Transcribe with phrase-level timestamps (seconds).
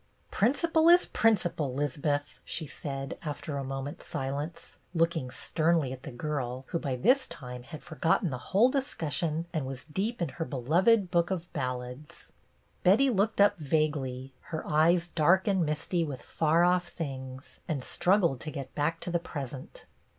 [0.31, 6.65] "PrinciiDle is principle, 'Lizbeth," she said, after a moment's silence, looking sternly at the girl,
[6.69, 11.11] who by this time had forgotten the whole discussion and was deep in her beloved
[11.11, 12.33] book of ballads.
[12.81, 18.39] Betty looked up vaguely, her eyes dark and misty with far off things, and struggled
[18.39, 19.85] to get back to the present.